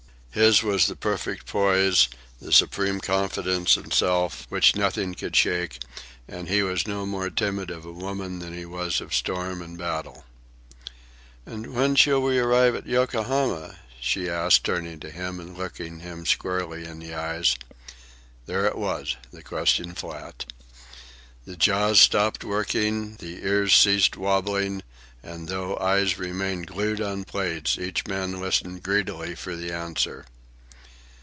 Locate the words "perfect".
0.95-1.45